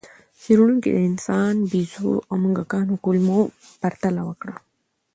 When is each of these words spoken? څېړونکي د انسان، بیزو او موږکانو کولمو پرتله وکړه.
څېړونکي 0.41 0.89
د 0.93 0.97
انسان، 1.09 1.53
بیزو 1.71 2.13
او 2.29 2.35
موږکانو 2.43 2.95
کولمو 3.03 3.41
پرتله 3.81 4.21
وکړه. 4.25 4.55